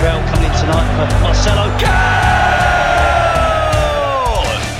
[0.00, 1.68] Israel coming tonight for Marcelo.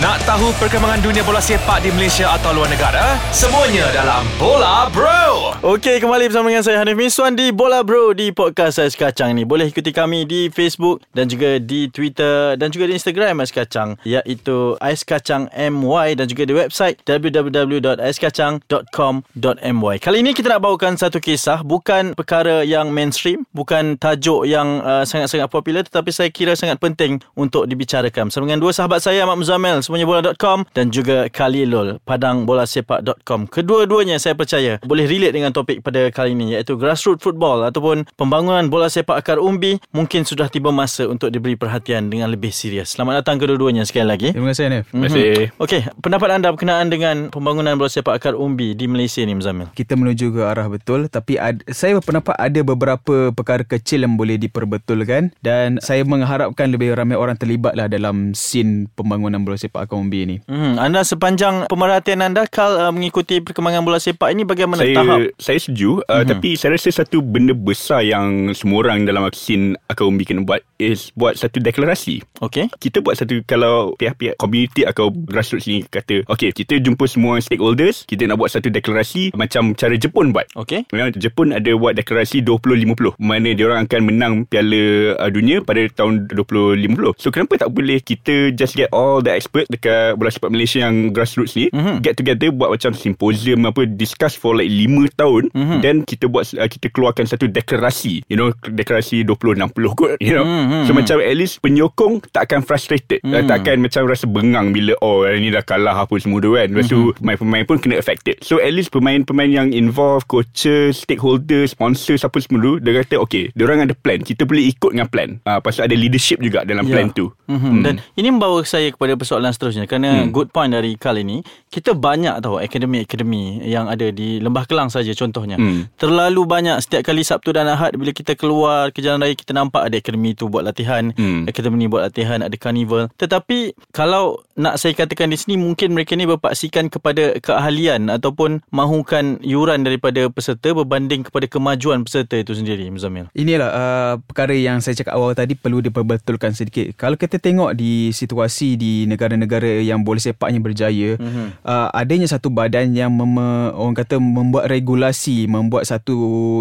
[0.00, 3.20] Nak tahu perkembangan dunia bola sepak di Malaysia atau luar negara?
[3.28, 5.49] Semuanya dalam Bola Bro.
[5.60, 9.44] Okey, kembali bersama dengan saya Hanif Miswan di Bola Bro di podcast Ais Kacang ni.
[9.44, 14.00] Boleh ikuti kami di Facebook dan juga di Twitter dan juga di Instagram Ais Kacang
[14.08, 19.96] iaitu Ais Kacang MY dan juga di website www.aiskacang.com.my.
[20.00, 25.04] Kali ini kita nak bawakan satu kisah bukan perkara yang mainstream, bukan tajuk yang uh,
[25.04, 28.32] sangat-sangat popular tetapi saya kira sangat penting untuk dibicarakan.
[28.32, 33.52] Bersama dengan dua sahabat saya Ahmad Muzammel semuanya bola.com dan juga Khalilul padangBolaSepak.com.
[33.52, 38.66] Kedua-duanya saya percaya boleh relate dengan topik pada kali ini iaitu grassroots football ataupun pembangunan
[38.70, 42.94] bola sepak akar umbi mungkin sudah tiba masa untuk diberi perhatian dengan lebih serius.
[42.94, 44.28] Selamat datang kedua-duanya sekali lagi.
[44.32, 44.86] Terima kasih.
[44.86, 45.52] Terima kasih.
[45.58, 49.72] Okey, pendapat anda berkenaan dengan pembangunan bola sepak akar umbi di Malaysia ni Muzamil?
[49.74, 54.38] Kita menuju ke arah betul tapi ad, saya berpendapat ada beberapa perkara kecil yang boleh
[54.38, 60.20] diperbetulkan dan saya mengharapkan lebih ramai orang terlibatlah dalam scene pembangunan bola sepak akar umbi
[60.24, 60.36] ni.
[60.46, 65.18] Hmm, anda sepanjang pemerhatian anda Kal uh, mengikuti perkembangan bola sepak ini bagaimana saya, tahap?
[65.40, 66.28] Saya setuju uh, mm-hmm.
[66.36, 71.08] Tapi saya rasa satu benda besar Yang semua orang dalam Akar Umbi kena buat Is
[71.16, 72.68] buat satu deklarasi Okey.
[72.76, 78.04] Kita buat satu Kalau pihak-pihak community Atau grassroots ni kata Okay kita jumpa semua stakeholders
[78.04, 80.44] Kita nak buat satu deklarasi Macam cara Jepun buat.
[80.92, 85.80] Memang Jepun ada buat deklarasi 2050 Mana dia orang akan menang Piala uh, dunia Pada
[85.88, 90.52] tahun 2050 So kenapa tak boleh Kita just get all the expert Dekat bola sepak
[90.52, 92.04] Malaysia Yang grassroots ni Mhm.
[92.04, 95.78] Get together Buat macam symposium apa Discuss for like 5 tahun Mhm.
[95.78, 100.42] Then kita buat uh, Kita keluarkan satu deklarasi You know Deklarasi 2060 kot You know
[100.42, 103.46] Mhm, So macam at least Penyokong tak akan frustrated uh, Mhm.
[103.46, 106.86] Tak akan macam rasa bengang Bila oh ni dah kalah Apa semua tu kan Lepas
[106.86, 107.16] tu Mhm.
[107.18, 112.58] pemain-pemain pun kena affected So at least pemain-pemain yang involved Coaches Stakeholders Sponsors Apa semua
[112.60, 115.82] tu Dia kata okay Diorang ada plan Kita boleh ikut dengan plan uh, Lepas tu
[115.82, 116.92] ada leadership juga Dalam Ya.
[116.92, 117.82] plan tu Mm-hmm.
[117.82, 120.30] Dan ini membawa saya kepada persoalan seterusnya kerana Hmm.
[120.30, 125.10] good point dari kali ini kita banyak tahu akademi-akademi yang ada di Lembah Kelang saja
[125.20, 125.60] contohnya.
[125.60, 125.92] Hmm.
[126.00, 129.92] Terlalu banyak setiap kali Sabtu dan Ahad bila kita keluar ke jalan raya kita nampak
[129.92, 131.44] ada akademi tu buat latihan, Hmm.
[131.44, 133.12] akademi ni buat latihan, ada carnival.
[133.20, 139.42] Tetapi kalau nak saya katakan di sini mungkin mereka ni berpaksikan kepada keahlian ataupun mahukan
[139.44, 143.28] yuran daripada peserta berbanding kepada kemajuan peserta itu sendiri Muzamil.
[143.34, 146.94] Inilah uh, perkara yang saya cakap awal tadi perlu diperbetulkan sedikit.
[146.94, 151.64] Kalau kita tengok di situasi di negara-negara yang bola sepaknya berjaya, mm-hmm.
[151.66, 155.09] uh, adanya satu badan yang mem- orang kata membuat regulasi,
[155.46, 156.16] membuat satu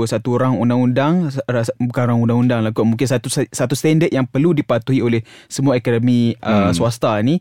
[0.06, 1.30] satu rang undang-undang,
[1.80, 6.34] bukan rang undang-undang lah kot, mungkin satu satu standard yang perlu dipatuhi oleh semua akademi
[6.42, 6.76] uh, Hmm.
[6.76, 7.40] swasta ni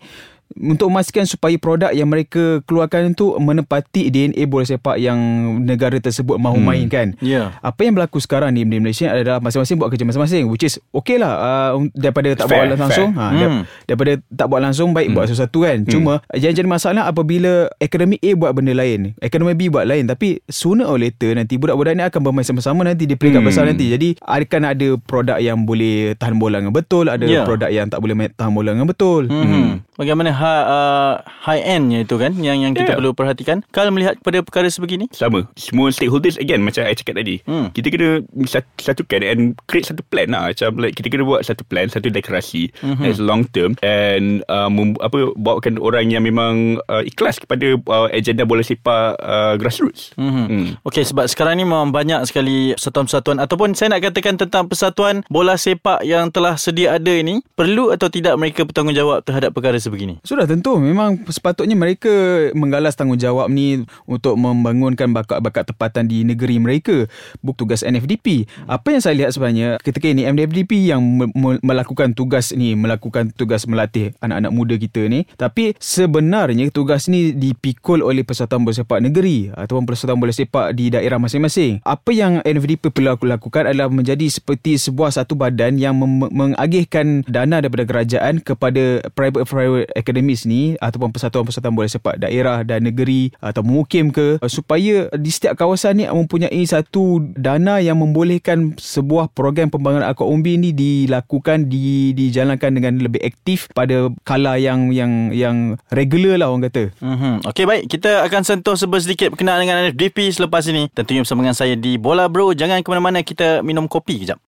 [0.51, 5.19] untuk memastikan supaya produk yang mereka keluarkan itu menepati DNA bola sepak yang
[5.61, 6.67] negara tersebut mahu Hmm.
[6.67, 7.07] mainkan.
[7.19, 7.53] Ya.
[7.59, 11.17] Apa yang berlaku sekarang ni di Malaysia adalah masing-masing buat kerja masing-masing which is okay
[11.17, 13.21] lah uh, daripada tak Fair, buat langsung fair.
[13.21, 13.39] ha, Hmm.
[13.39, 13.63] hmm.
[13.85, 15.15] daripada tak buat langsung baik hmm.
[15.15, 19.69] buat sesuatu kan cuma yang jadi masalah apabila akademi A buat benda lain akademi B
[19.69, 23.39] buat lain tapi sooner or later nanti budak-budak ni akan bermain sama-sama nanti di peringkat
[23.39, 23.47] Hmm.
[23.47, 27.45] besar nanti jadi akan ada produk yang boleh tahan bola dengan betul ada Ya.
[27.45, 29.85] produk yang tak boleh tahan bola dengan betul Hmm.
[29.95, 31.13] Bagaimana ha, uh,
[31.43, 32.97] high endnya itu kan yang yang kita Yeah.
[32.97, 33.61] perlu perhatikan.
[33.69, 35.11] Kalau melihat kepada perkara sebegini.
[35.11, 37.69] Sama Semua stakeholders Again macam saya cakap tadi Hmm.
[37.71, 38.09] Kita kena
[38.45, 42.09] sat- Satukan And create satu plan lah Macam like Kita kena buat satu plan Satu
[42.09, 42.87] deklarasi Mhm.
[42.89, 43.05] mm-hmm.
[43.05, 48.09] As long term And uh, mem- apa Bawakan orang yang memang uh, Ikhlas kepada uh,
[48.09, 50.47] Agenda bola sepak uh, Grassroots Mm-hmm.
[50.47, 50.67] Hmm.
[50.83, 55.55] Okey sebab sekarang ni memang banyak sekali persatuan-persatuan ataupun saya nak katakan tentang persatuan bola
[55.55, 60.21] sepak yang telah sedia ada ini perlu atau tidak mereka bertanggungjawab terhadap perkara sebegini.
[60.29, 62.13] Sudah tentu memang sepatutnya mereka
[62.53, 67.09] menggalas tanggungjawab ni untuk membangunkan bakat-bakat tempatan di negeri mereka.
[67.41, 68.45] Buk tugas NFDP.
[68.69, 73.33] Apa yang saya lihat sebenarnya ketika ini NFDP yang me- me- melakukan tugas ni, melakukan
[73.33, 75.25] tugas melatih anak-anak muda kita ni.
[75.41, 80.93] Tapi sebenarnya tugas ni dipikul oleh Persatuan Bola Sepak Negeri ataupun Persatuan Bola Sepak di
[80.93, 81.81] daerah masing-masing.
[81.89, 87.65] Apa yang NFDP perlu lakukan adalah menjadi seperti sebuah satu badan yang mem- mengagihkan dana
[87.65, 94.11] daripada kerajaan kepada private-private academies ni ataupun persatuan-persatuan bola sepak daerah dan negeri atau mukim
[94.11, 100.27] ke supaya di setiap kawasan ni mempunyai satu dana yang membolehkan sebuah program pembangunan akar
[100.27, 106.51] umbi ni dilakukan di dijalankan dengan lebih aktif pada kala yang yang yang regular lah
[106.51, 106.91] orang kata.
[106.99, 107.35] Mm-hmm.
[107.47, 110.91] Okey baik, kita akan sentuh sedikit berkenaan dengan NFDP selepas ini.
[110.91, 112.59] Tentunya bersama dengan saya di Bola Bro.
[112.59, 114.43] Jangan ke mana-mana, kita minum kopi kejap.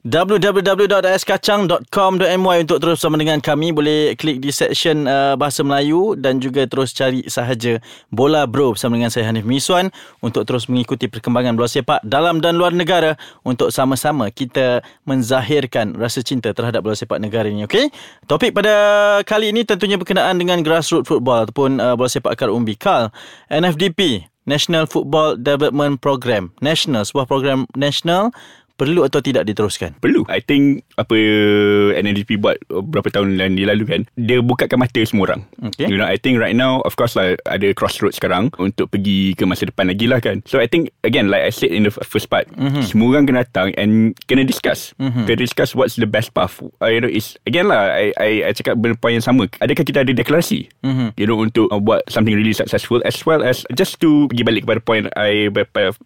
[0.00, 3.76] www.askacang.com.my untuk terus bersama dengan kami.
[3.76, 8.96] Boleh klik di section uh, bahasa Melayu dan juga terus cari sahaja Bola Bro bersama
[8.96, 9.92] dengan saya Hanif Miswan
[10.24, 16.24] untuk terus mengikuti perkembangan bola sepak dalam dan luar negara untuk sama-sama kita menzahirkan rasa
[16.24, 17.92] cinta terhadap bola sepak negara ini okey?
[18.24, 18.72] Topik pada
[19.28, 22.72] kali ini tentunya berkenaan dengan grassroots football ataupun uh, bola sepak akar umbi.
[22.80, 23.12] KAL
[23.52, 28.32] NFDP National Football Development Program National sebuah program national
[28.80, 31.12] perlu atau tidak diteruskan Perlu I think Apa
[32.00, 35.92] NNDP buat Berapa tahun yang lalu kan Dia bukakan mata semua orang Okay.
[35.92, 39.44] You know I think right now Of course lah Ada crossroads sekarang Untuk pergi ke
[39.44, 42.32] masa depan lagi lah kan So I think Again like I said in the first
[42.32, 42.80] part mm-hmm.
[42.80, 45.28] Semua orang kena datang And kena discuss mm-hmm.
[45.28, 48.50] Kena discuss What's the best path uh, You know is Again lah I, I, I
[48.56, 51.08] cakap berpoint yang sama Adakah kita ada deklarasi mm-hmm.
[51.20, 54.62] You know untuk uh, Buat something really successful As well as Just to Pergi balik
[54.64, 55.52] kepada point I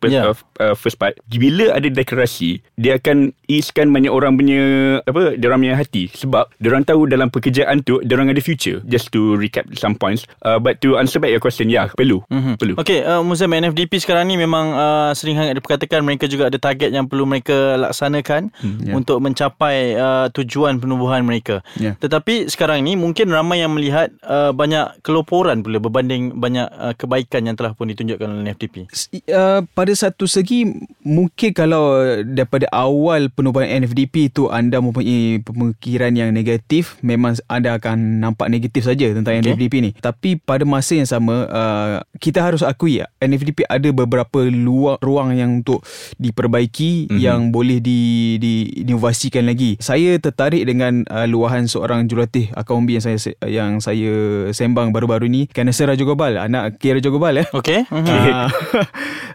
[0.05, 0.35] Yeah.
[0.61, 4.62] uh, First part Bila ada deklarasi Dia akan Easekan banyak orang punya
[5.05, 8.43] Apa Dia orang punya hati Sebab Dia orang tahu dalam pekerjaan tu Dia orang ada
[8.43, 12.25] future Just to recap some points uh, But to answer back your question Ya perlu
[12.26, 12.55] mm-hmm.
[12.58, 16.58] Perlu Okey, uh, Muzaim NFDP sekarang ni memang uh, sering sangat diperkatakan mereka juga ada
[16.58, 18.94] target yang perlu mereka laksanakan hmm, yeah.
[18.94, 21.64] untuk mencapai uh, tujuan penubuhan mereka.
[21.78, 21.96] Yeah.
[21.99, 27.49] Tetapi sekarang ni mungkin ramai yang melihat uh, banyak keloporan pula berbanding banyak uh, kebaikan
[27.49, 28.84] yang telah pun ditunjukkan oleh NFDP.
[29.32, 30.69] uh, pada satu segi
[31.05, 38.25] mungkin kalau daripada awal penubuhan NFDP itu anda mempunyai pemikiran yang negatif memang anda akan
[38.25, 39.51] nampak negatif saja tentang Okay.
[39.51, 44.47] NFDP ni tapi pada masa yang sama uh, kita harus akui ya, NFDP ada beberapa
[44.47, 45.83] luang ruang yang untuk
[46.23, 47.19] diperbaiki mm-hmm.
[47.19, 53.19] yang boleh di diinovasikan lagi saya tertarik dengan uh, luahan seorang jurulatih akaumbi yang saya
[53.45, 57.91] yang saya sembang baru-baru ni Kenneth Raja Gobal anak K Raja Gobal eh Okey?
[57.91, 58.47] Uh,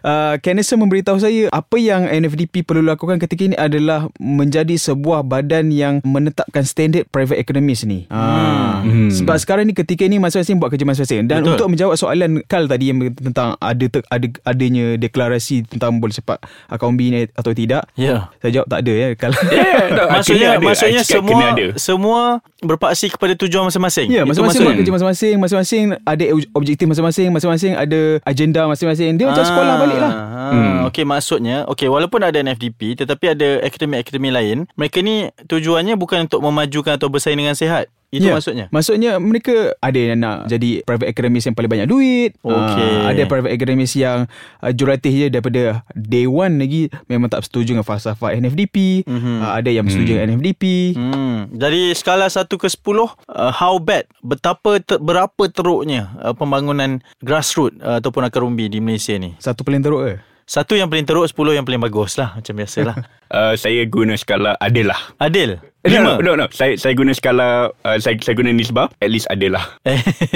[0.00, 5.68] uh, Kenneth memberitahu saya apa yang NFDP perlu lakukan ketika ini adalah menjadi sebuah badan
[5.68, 8.08] yang menetapkan standard private economist ni.
[8.08, 9.12] Uh, Hmm.
[9.12, 11.52] Sebab sekarang ni ketika ini masing-masing buat kerja masing-masing dan Betul.
[11.52, 16.40] untuk menjawab soalan Kal tadi yang tentang ada te, ada adanya deklarasi tentang bola sepak
[16.66, 17.84] akaumbi ni atau tidak.
[17.92, 18.32] Ya.
[18.40, 19.36] Saya jawab tak ada ya Kal.
[19.44, 20.64] Yeah, no, Maksudnya ada.
[20.64, 21.66] maksudnya semua ada.
[21.76, 22.20] semua
[22.58, 24.08] berpaksi kepada tujuan masing-masing.
[24.08, 29.10] Ya, Itu masing-masing buat kerja masing-masing, masing-masing ada objektif masing-masing, masing-masing ada agenda masing-masing.
[29.14, 30.12] Dia macam Ah, sekolah balik lah.
[30.14, 30.76] Ah, Hmm.
[30.88, 36.40] Okey maksudnya okey walaupun ada NFDP tetapi ada akademi-akademi lain mereka ni tujuannya bukan untuk
[36.44, 37.90] memajukan atau bersaing dengan sihat.
[38.10, 38.66] Itu Ya, maksudnya.
[38.74, 42.34] Maksudnya mereka ada yang nak jadi private academist yang paling banyak duit.
[42.42, 42.94] Okey.
[43.06, 44.26] Ah, ada private academist yang
[44.58, 49.06] uh, jurulatih je daripada day one lagi memang tak setuju dengan falsafah NFDP.
[49.06, 49.36] Mm-hmm.
[49.46, 50.62] Uh, ada yang setuju dengan NFDP.
[50.98, 51.54] Hmm.
[51.54, 53.06] Jadi skala 1 ke 10 uh,
[53.54, 59.14] how bad betapa ter, berapa teruknya uh, pembangunan grassroots uh, ataupun akar umbi di Malaysia
[59.14, 59.38] ni.
[59.38, 60.14] Satu paling teruk ke?
[60.50, 62.98] Satu yang paling teruk, 10 yang paling bagus lah macam biasalah.
[63.38, 65.62] uh, Saya guna skala adil lah Adil.
[65.86, 66.18] No, Lima.
[66.18, 66.46] no, no, no.
[66.50, 69.64] Saya saya guna skala uh, saya saya guna nisbah at least ada lah.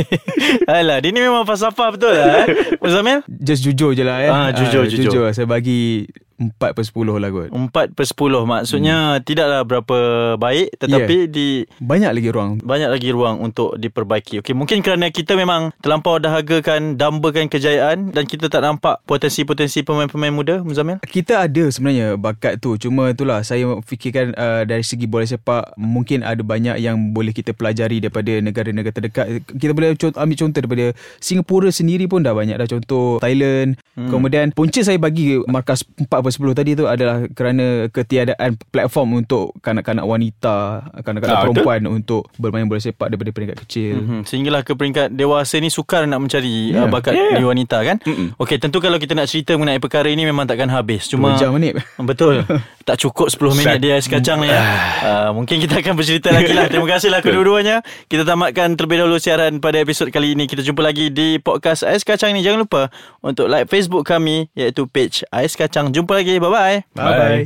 [0.70, 2.46] Alah, dia ni memang falsafah betul lah eh.
[2.80, 3.26] Muzamil?
[3.28, 4.30] Just jujur je lah eh.
[4.30, 5.10] Ah, jujur, Ah, jujur.
[5.10, 5.26] jujur.
[5.34, 6.06] Saya bagi
[6.40, 7.48] 4 per 10 lah kot.
[7.52, 9.22] 4 per 10 maksudnya hmm.
[9.22, 9.98] tidaklah berapa
[10.40, 11.30] baik tetapi yeah.
[11.30, 11.46] di
[11.78, 12.50] Banyak lagi ruang.
[12.64, 14.42] banyak lagi ruang untuk diperbaiki.
[14.42, 20.34] Okey, mungkin kerana kita memang terlampau dahagakan, dambakan kejayaan dan kita tak nampak potensi-potensi pemain-pemain
[20.34, 20.98] muda, Muzamil.
[21.04, 26.24] Kita ada sebenarnya bakat tu Cuma itulah Saya fikirkan uh, Dari segi bola sepak Mungkin
[26.24, 30.86] ada banyak Yang boleh kita pelajari Daripada negara-negara terdekat Kita boleh contoh, ambil contoh Daripada
[31.20, 34.10] Singapura sendiri pun Dah banyak dah Contoh Thailand hmm.
[34.10, 39.52] Kemudian Punca saya bagi Markas 4 per 10 tadi tu Adalah kerana Ketiadaan platform Untuk
[39.60, 40.56] kanak-kanak wanita
[40.96, 45.56] Kanak-kanak Ah, perempuan Untuk bermain bola sepak Daripada peringkat kecil Hmm, sehinggalah ke peringkat dewasa
[45.56, 46.84] ni sukar nak mencari yeah.
[46.84, 47.36] Uh, bakat Yeah.
[47.36, 47.96] di wanita kan.
[48.36, 51.04] Okey, tentu kalau kita nak cerita mengenai perkara ini memang takkan habis.
[51.04, 52.46] Cuma 2 jam minit Betul.
[52.84, 54.60] tak cukup 10 minit dia ais kacang ni ya.
[55.00, 56.68] Uh, mungkin kita akan bercerita lagi lah.
[56.68, 57.80] Terima kasihlah kedua-duanya.
[58.06, 60.44] Kita tamatkan terlebih dahulu siaran pada episod kali ini.
[60.44, 62.40] Kita jumpa lagi di podcast Ais Kacang ni.
[62.40, 65.90] Jangan lupa untuk like Facebook kami iaitu page Ais Kacang.
[66.14, 66.38] Jumpa lagi.
[66.38, 66.76] Bye-bye.
[66.94, 67.44] Bye-bye